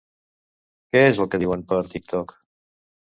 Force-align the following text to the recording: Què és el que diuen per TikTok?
Què 0.95 1.03
és 1.09 1.21
el 1.25 1.29
que 1.35 1.41
diuen 1.43 1.67
per 1.73 1.83
TikTok? 1.93 2.35